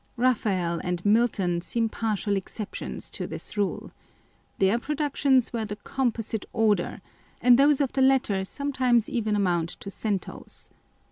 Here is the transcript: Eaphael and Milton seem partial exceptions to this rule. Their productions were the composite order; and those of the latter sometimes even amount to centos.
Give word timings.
Eaphael 0.17 0.81
and 0.83 1.05
Milton 1.05 1.61
seem 1.61 1.87
partial 1.87 2.35
exceptions 2.35 3.07
to 3.11 3.27
this 3.27 3.55
rule. 3.55 3.91
Their 4.57 4.79
productions 4.79 5.53
were 5.53 5.63
the 5.63 5.75
composite 5.75 6.43
order; 6.53 7.01
and 7.39 7.55
those 7.55 7.79
of 7.79 7.93
the 7.93 8.01
latter 8.01 8.43
sometimes 8.43 9.07
even 9.09 9.35
amount 9.35 9.69
to 9.79 9.91
centos. 9.91 10.71